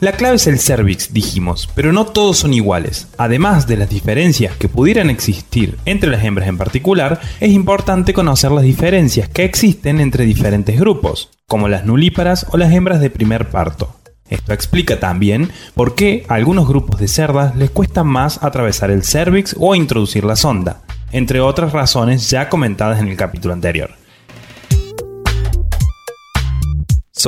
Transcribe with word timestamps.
La 0.00 0.12
clave 0.12 0.36
es 0.36 0.46
el 0.46 0.60
cervix, 0.60 1.12
dijimos, 1.12 1.68
pero 1.74 1.92
no 1.92 2.06
todos 2.06 2.38
son 2.38 2.54
iguales. 2.54 3.08
Además 3.18 3.66
de 3.66 3.76
las 3.76 3.90
diferencias 3.90 4.54
que 4.54 4.68
pudieran 4.68 5.10
existir 5.10 5.76
entre 5.86 6.08
las 6.08 6.22
hembras 6.22 6.48
en 6.48 6.56
particular, 6.56 7.20
es 7.40 7.50
importante 7.50 8.14
conocer 8.14 8.52
las 8.52 8.62
diferencias 8.62 9.28
que 9.28 9.42
existen 9.42 9.98
entre 9.98 10.24
diferentes 10.24 10.78
grupos, 10.78 11.30
como 11.48 11.66
las 11.66 11.84
nulíparas 11.84 12.46
o 12.52 12.56
las 12.58 12.72
hembras 12.72 13.00
de 13.00 13.10
primer 13.10 13.50
parto. 13.50 13.92
Esto 14.30 14.52
explica 14.52 15.00
también 15.00 15.50
por 15.74 15.96
qué 15.96 16.24
a 16.28 16.34
algunos 16.34 16.68
grupos 16.68 17.00
de 17.00 17.08
cerdas 17.08 17.56
les 17.56 17.70
cuesta 17.70 18.04
más 18.04 18.40
atravesar 18.44 18.92
el 18.92 19.02
cervix 19.02 19.56
o 19.58 19.74
introducir 19.74 20.22
la 20.22 20.36
sonda, 20.36 20.82
entre 21.10 21.40
otras 21.40 21.72
razones 21.72 22.30
ya 22.30 22.48
comentadas 22.48 23.00
en 23.00 23.08
el 23.08 23.16
capítulo 23.16 23.52
anterior. 23.52 23.97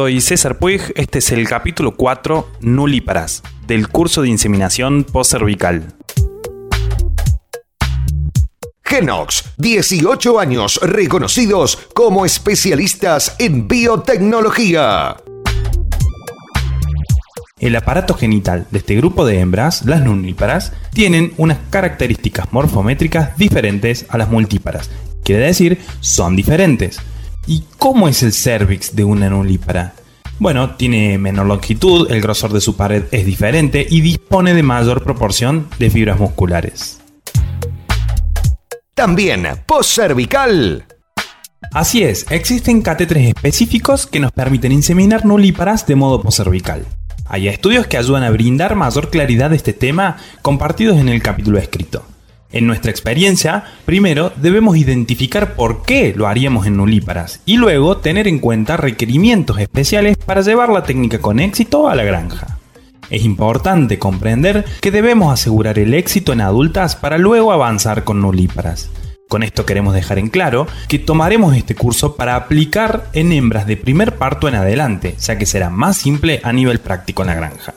Soy 0.00 0.22
César 0.22 0.56
Puig, 0.56 0.80
este 0.94 1.18
es 1.18 1.30
el 1.30 1.46
capítulo 1.46 1.94
4, 1.94 2.52
Nulíparas, 2.62 3.42
del 3.66 3.88
curso 3.88 4.22
de 4.22 4.30
inseminación 4.30 5.04
postcervical. 5.04 5.92
Genox, 8.82 9.44
18 9.58 10.40
años 10.40 10.80
reconocidos 10.82 11.76
como 11.92 12.24
especialistas 12.24 13.36
en 13.38 13.68
biotecnología. 13.68 15.18
El 17.58 17.76
aparato 17.76 18.14
genital 18.14 18.66
de 18.70 18.78
este 18.78 18.96
grupo 18.96 19.26
de 19.26 19.40
hembras, 19.40 19.84
las 19.84 20.00
nulíparas, 20.00 20.72
tienen 20.94 21.34
unas 21.36 21.58
características 21.68 22.50
morfométricas 22.54 23.36
diferentes 23.36 24.06
a 24.08 24.16
las 24.16 24.30
multíparas. 24.30 24.90
Quiere 25.22 25.44
decir, 25.44 25.78
son 26.00 26.36
diferentes. 26.36 27.00
¿Y 27.46 27.64
cómo 27.78 28.08
es 28.08 28.22
el 28.22 28.32
cervix 28.32 28.94
de 28.94 29.04
una 29.04 29.30
nulípara? 29.30 29.94
Bueno, 30.38 30.76
tiene 30.76 31.18
menor 31.18 31.46
longitud, 31.46 32.10
el 32.10 32.22
grosor 32.22 32.52
de 32.52 32.60
su 32.60 32.76
pared 32.76 33.04
es 33.10 33.26
diferente 33.26 33.86
y 33.88 34.00
dispone 34.00 34.54
de 34.54 34.62
mayor 34.62 35.02
proporción 35.02 35.68
de 35.78 35.90
fibras 35.90 36.18
musculares. 36.18 37.00
También 38.94 39.46
postcervical. 39.66 40.86
Así 41.72 42.02
es, 42.02 42.26
existen 42.30 42.82
catéteres 42.82 43.28
específicos 43.28 44.06
que 44.06 44.20
nos 44.20 44.32
permiten 44.32 44.72
inseminar 44.72 45.26
nulíparas 45.26 45.86
de 45.86 45.94
modo 45.94 46.22
postcervical. 46.22 46.86
Hay 47.26 47.46
estudios 47.46 47.86
que 47.86 47.96
ayudan 47.96 48.24
a 48.24 48.30
brindar 48.30 48.76
mayor 48.76 49.10
claridad 49.10 49.50
de 49.50 49.56
este 49.56 49.72
tema 49.72 50.16
compartidos 50.42 50.98
en 50.98 51.08
el 51.08 51.22
capítulo 51.22 51.58
escrito. 51.58 52.04
En 52.52 52.66
nuestra 52.66 52.90
experiencia, 52.90 53.64
primero 53.84 54.32
debemos 54.34 54.76
identificar 54.76 55.54
por 55.54 55.82
qué 55.82 56.12
lo 56.16 56.26
haríamos 56.26 56.66
en 56.66 56.76
nulíparas 56.76 57.40
y 57.46 57.56
luego 57.56 57.98
tener 57.98 58.26
en 58.26 58.40
cuenta 58.40 58.76
requerimientos 58.76 59.60
especiales 59.60 60.16
para 60.16 60.40
llevar 60.40 60.68
la 60.70 60.82
técnica 60.82 61.20
con 61.20 61.38
éxito 61.38 61.88
a 61.88 61.94
la 61.94 62.02
granja. 62.02 62.58
Es 63.08 63.24
importante 63.24 64.00
comprender 64.00 64.64
que 64.80 64.90
debemos 64.90 65.32
asegurar 65.32 65.78
el 65.78 65.94
éxito 65.94 66.32
en 66.32 66.40
adultas 66.40 66.96
para 66.96 67.18
luego 67.18 67.52
avanzar 67.52 68.02
con 68.02 68.20
nulíparas. 68.20 68.90
Con 69.28 69.44
esto 69.44 69.64
queremos 69.64 69.94
dejar 69.94 70.18
en 70.18 70.28
claro 70.28 70.66
que 70.88 70.98
tomaremos 70.98 71.56
este 71.56 71.76
curso 71.76 72.16
para 72.16 72.34
aplicar 72.34 73.10
en 73.12 73.30
hembras 73.30 73.64
de 73.64 73.76
primer 73.76 74.16
parto 74.16 74.48
en 74.48 74.56
adelante, 74.56 75.14
ya 75.20 75.38
que 75.38 75.46
será 75.46 75.70
más 75.70 75.98
simple 75.98 76.40
a 76.42 76.52
nivel 76.52 76.80
práctico 76.80 77.22
en 77.22 77.28
la 77.28 77.34
granja. 77.36 77.74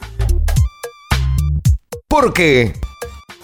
¿Por 2.08 2.34
qué? 2.34 2.74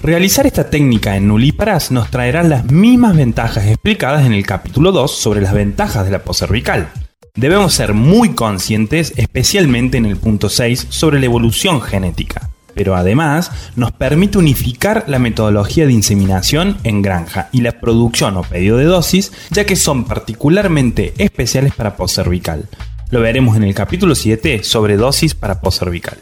Realizar 0.02 0.48
esta 0.48 0.70
técnica 0.70 1.18
en 1.18 1.28
nulíparas 1.28 1.92
nos 1.92 2.10
traerá 2.10 2.42
las 2.44 2.64
mismas 2.72 3.18
ventajas 3.18 3.68
explicadas 3.68 4.26
en 4.26 4.32
el 4.32 4.46
capítulo 4.46 4.94
2 4.94 5.12
sobre 5.12 5.42
las 5.42 5.54
ventajas 5.54 6.06
de 6.06 6.12
la 6.12 6.22
cervical. 6.34 6.90
Debemos 7.36 7.74
ser 7.74 7.94
muy 7.94 8.30
conscientes, 8.30 9.14
especialmente 9.18 9.98
en 9.98 10.06
el 10.06 10.16
punto 10.16 10.48
6, 10.48 10.88
sobre 10.90 11.20
la 11.20 11.26
evolución 11.26 11.82
genética. 11.82 12.50
Pero 12.74 12.96
además 12.96 13.52
nos 13.76 13.92
permite 13.92 14.38
unificar 14.38 15.04
la 15.08 15.20
metodología 15.20 15.86
de 15.86 15.92
inseminación 15.92 16.78
en 16.86 17.02
granja 17.02 17.50
y 17.52 17.60
la 17.60 17.74
producción 17.74 18.38
o 18.38 18.44
pedido 18.44 18.78
de 18.78 18.86
dosis, 18.86 19.34
ya 19.50 19.66
que 19.66 19.76
son 19.76 20.06
particularmente 20.06 21.14
especiales 21.18 21.74
para 21.76 21.96
cervical. 22.08 22.70
Lo 23.10 23.20
veremos 23.20 23.58
en 23.58 23.64
el 23.64 23.74
capítulo 23.74 24.16
7 24.16 24.64
sobre 24.64 24.96
dosis 24.96 25.36
para 25.36 25.60
cervical. 25.72 26.20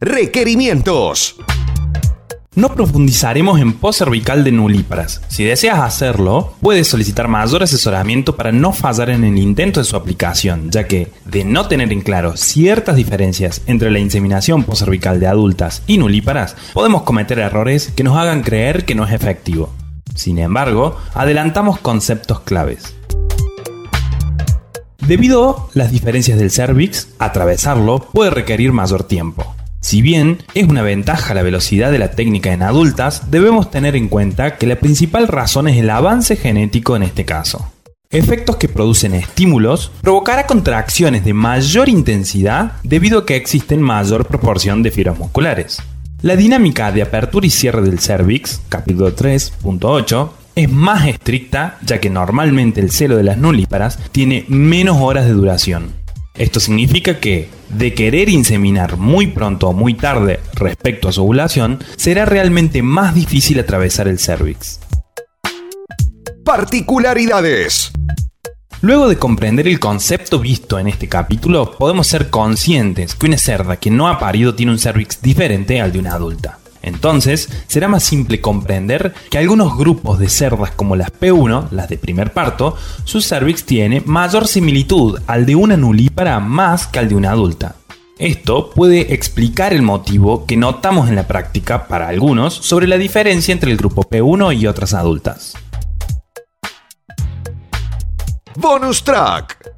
Requerimientos. 0.00 1.36
No 2.54 2.74
profundizaremos 2.74 3.58
en 3.60 3.78
cervical 3.92 4.44
de 4.44 4.52
nulíparas. 4.52 5.22
Si 5.28 5.42
deseas 5.42 5.78
hacerlo, 5.78 6.54
puedes 6.60 6.86
solicitar 6.86 7.28
mayor 7.28 7.62
asesoramiento 7.62 8.36
para 8.36 8.52
no 8.52 8.74
fallar 8.74 9.08
en 9.08 9.24
el 9.24 9.38
intento 9.38 9.80
de 9.80 9.84
su 9.84 9.96
aplicación, 9.96 10.70
ya 10.70 10.86
que, 10.86 11.10
de 11.24 11.44
no 11.44 11.66
tener 11.66 11.92
en 11.92 12.02
claro 12.02 12.36
ciertas 12.36 12.96
diferencias 12.96 13.62
entre 13.66 13.90
la 13.90 13.98
inseminación 13.98 14.66
cervical 14.74 15.18
de 15.18 15.28
adultas 15.28 15.82
y 15.86 15.96
nulíparas, 15.96 16.56
podemos 16.74 17.02
cometer 17.02 17.38
errores 17.38 17.90
que 17.96 18.04
nos 18.04 18.18
hagan 18.18 18.42
creer 18.42 18.84
que 18.84 18.94
no 18.94 19.06
es 19.06 19.12
efectivo. 19.14 19.72
Sin 20.14 20.38
embargo, 20.38 20.98
adelantamos 21.14 21.78
conceptos 21.78 22.40
claves. 22.40 22.94
Debido 24.98 25.50
a 25.50 25.68
las 25.72 25.90
diferencias 25.90 26.38
del 26.38 26.50
cervix, 26.50 27.08
atravesarlo 27.18 28.00
puede 28.12 28.30
requerir 28.30 28.72
mayor 28.72 29.04
tiempo. 29.04 29.55
Si 29.86 30.02
bien 30.02 30.38
es 30.54 30.66
una 30.66 30.82
ventaja 30.82 31.32
la 31.32 31.44
velocidad 31.44 31.92
de 31.92 32.00
la 32.00 32.10
técnica 32.10 32.52
en 32.52 32.64
adultas, 32.64 33.30
debemos 33.30 33.70
tener 33.70 33.94
en 33.94 34.08
cuenta 34.08 34.56
que 34.56 34.66
la 34.66 34.80
principal 34.80 35.28
razón 35.28 35.68
es 35.68 35.76
el 35.76 35.90
avance 35.90 36.34
genético 36.34 36.96
en 36.96 37.04
este 37.04 37.24
caso. 37.24 37.70
Efectos 38.10 38.56
que 38.56 38.68
producen 38.68 39.14
estímulos 39.14 39.92
provocará 40.00 40.48
contracciones 40.48 41.24
de 41.24 41.34
mayor 41.34 41.88
intensidad 41.88 42.72
debido 42.82 43.20
a 43.20 43.26
que 43.26 43.36
existen 43.36 43.80
mayor 43.80 44.26
proporción 44.26 44.82
de 44.82 44.90
fibras 44.90 45.20
musculares. 45.20 45.80
La 46.20 46.34
dinámica 46.34 46.90
de 46.90 47.02
apertura 47.02 47.46
y 47.46 47.50
cierre 47.50 47.82
del 47.82 48.00
cervix, 48.00 48.60
capítulo 48.68 49.14
3.8, 49.14 50.30
es 50.56 50.68
más 50.68 51.06
estricta 51.06 51.78
ya 51.82 52.00
que 52.00 52.10
normalmente 52.10 52.80
el 52.80 52.90
celo 52.90 53.16
de 53.16 53.22
las 53.22 53.38
nulíparas 53.38 54.00
tiene 54.10 54.46
menos 54.48 54.96
horas 55.00 55.26
de 55.26 55.32
duración. 55.32 56.05
Esto 56.38 56.60
significa 56.60 57.18
que, 57.18 57.48
de 57.70 57.94
querer 57.94 58.28
inseminar 58.28 58.98
muy 58.98 59.28
pronto 59.28 59.68
o 59.68 59.72
muy 59.72 59.94
tarde 59.94 60.40
respecto 60.54 61.08
a 61.08 61.12
su 61.12 61.22
ovulación, 61.22 61.82
será 61.96 62.26
realmente 62.26 62.82
más 62.82 63.14
difícil 63.14 63.58
atravesar 63.58 64.06
el 64.06 64.18
cervix. 64.18 64.80
Particularidades. 66.44 67.90
Luego 68.82 69.08
de 69.08 69.16
comprender 69.16 69.66
el 69.66 69.80
concepto 69.80 70.38
visto 70.38 70.78
en 70.78 70.88
este 70.88 71.08
capítulo, 71.08 71.76
podemos 71.78 72.06
ser 72.06 72.28
conscientes 72.28 73.14
que 73.14 73.26
una 73.26 73.38
cerda 73.38 73.78
que 73.78 73.90
no 73.90 74.06
ha 74.06 74.18
parido 74.18 74.54
tiene 74.54 74.72
un 74.72 74.78
cervix 74.78 75.22
diferente 75.22 75.80
al 75.80 75.92
de 75.92 75.98
una 75.98 76.12
adulta. 76.12 76.58
Entonces, 76.86 77.50
será 77.66 77.88
más 77.88 78.04
simple 78.04 78.40
comprender 78.40 79.12
que 79.28 79.38
algunos 79.38 79.76
grupos 79.76 80.20
de 80.20 80.28
cerdas 80.28 80.70
como 80.70 80.94
las 80.94 81.12
P1, 81.12 81.70
las 81.72 81.88
de 81.88 81.98
primer 81.98 82.32
parto, 82.32 82.76
su 83.04 83.20
cervix 83.20 83.64
tiene 83.64 84.02
mayor 84.06 84.46
similitud 84.46 85.20
al 85.26 85.44
de 85.46 85.56
una 85.56 85.76
nulípara 85.76 86.38
más 86.38 86.86
que 86.86 87.00
al 87.00 87.08
de 87.08 87.16
una 87.16 87.32
adulta. 87.32 87.74
Esto 88.18 88.70
puede 88.70 89.12
explicar 89.12 89.72
el 89.74 89.82
motivo 89.82 90.46
que 90.46 90.56
notamos 90.56 91.08
en 91.08 91.16
la 91.16 91.26
práctica 91.26 91.88
para 91.88 92.06
algunos 92.06 92.54
sobre 92.54 92.86
la 92.86 92.98
diferencia 92.98 93.52
entre 93.52 93.72
el 93.72 93.76
grupo 93.76 94.04
P1 94.04 94.56
y 94.56 94.68
otras 94.68 94.94
adultas. 94.94 95.54
Bonus 98.54 99.02
track. 99.02 99.75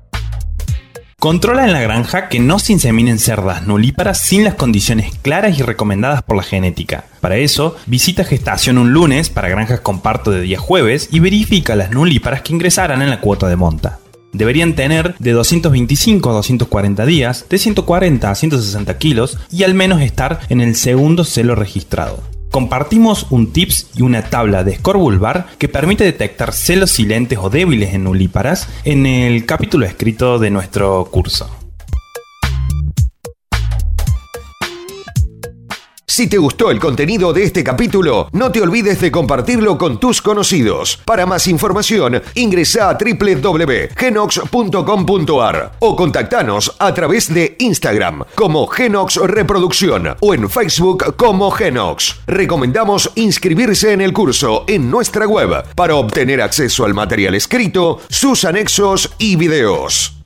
Controla 1.20 1.64
en 1.64 1.72
la 1.72 1.80
granja 1.80 2.28
que 2.28 2.38
no 2.38 2.60
se 2.60 2.72
inseminen 2.72 3.18
cerdas 3.18 3.66
nulíparas 3.66 4.20
sin 4.20 4.44
las 4.44 4.54
condiciones 4.54 5.10
claras 5.20 5.58
y 5.58 5.62
recomendadas 5.62 6.22
por 6.22 6.36
la 6.36 6.44
genética. 6.44 7.06
Para 7.20 7.38
eso, 7.38 7.74
visita 7.86 8.22
gestación 8.22 8.78
un 8.78 8.92
lunes 8.92 9.28
para 9.28 9.48
granjas 9.48 9.80
con 9.80 10.00
parto 10.00 10.30
de 10.30 10.42
día 10.42 10.60
jueves 10.60 11.08
y 11.10 11.18
verifica 11.18 11.74
las 11.74 11.90
nulíparas 11.90 12.42
que 12.42 12.52
ingresarán 12.52 13.02
en 13.02 13.10
la 13.10 13.20
cuota 13.20 13.48
de 13.48 13.56
monta. 13.56 13.98
Deberían 14.32 14.76
tener 14.76 15.16
de 15.18 15.32
225 15.32 16.30
a 16.30 16.34
240 16.34 17.04
días, 17.04 17.46
de 17.50 17.58
140 17.58 18.30
a 18.30 18.34
160 18.36 18.98
kilos 18.98 19.38
y 19.50 19.64
al 19.64 19.74
menos 19.74 20.00
estar 20.02 20.38
en 20.48 20.60
el 20.60 20.76
segundo 20.76 21.24
celo 21.24 21.56
registrado. 21.56 22.37
Compartimos 22.58 23.28
un 23.30 23.52
tips 23.52 23.86
y 23.94 24.02
una 24.02 24.30
tabla 24.30 24.64
de 24.64 24.74
score 24.74 24.98
vulvar 24.98 25.46
que 25.58 25.68
permite 25.68 26.02
detectar 26.02 26.52
celos 26.52 26.90
silentes 26.90 27.38
o 27.40 27.50
débiles 27.50 27.94
en 27.94 28.02
nulíparas 28.02 28.68
en 28.82 29.06
el 29.06 29.46
capítulo 29.46 29.86
escrito 29.86 30.40
de 30.40 30.50
nuestro 30.50 31.04
curso. 31.04 31.57
Si 36.18 36.26
te 36.26 36.36
gustó 36.36 36.72
el 36.72 36.80
contenido 36.80 37.32
de 37.32 37.44
este 37.44 37.62
capítulo, 37.62 38.28
no 38.32 38.50
te 38.50 38.60
olvides 38.60 39.00
de 39.00 39.12
compartirlo 39.12 39.78
con 39.78 40.00
tus 40.00 40.20
conocidos. 40.20 40.98
Para 41.04 41.26
más 41.26 41.46
información, 41.46 42.20
ingresa 42.34 42.90
a 42.90 42.94
www.genox.com.ar 42.94 45.76
o 45.78 45.94
contactanos 45.94 46.74
a 46.80 46.92
través 46.92 47.32
de 47.32 47.54
Instagram 47.60 48.24
como 48.34 48.66
Genox 48.66 49.14
Reproducción 49.14 50.16
o 50.18 50.34
en 50.34 50.50
Facebook 50.50 51.14
como 51.14 51.52
Genox. 51.52 52.18
Recomendamos 52.26 53.12
inscribirse 53.14 53.92
en 53.92 54.00
el 54.00 54.12
curso 54.12 54.64
en 54.66 54.90
nuestra 54.90 55.24
web 55.24 55.72
para 55.76 55.94
obtener 55.94 56.42
acceso 56.42 56.84
al 56.84 56.94
material 56.94 57.36
escrito, 57.36 58.00
sus 58.08 58.44
anexos 58.44 59.12
y 59.18 59.36
videos. 59.36 60.17